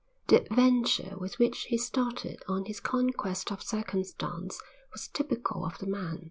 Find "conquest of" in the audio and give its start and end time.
2.79-3.61